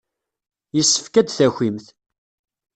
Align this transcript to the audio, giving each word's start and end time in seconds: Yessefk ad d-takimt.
Yessefk 0.75 1.15
ad 1.15 1.25
d-takimt. 1.27 1.87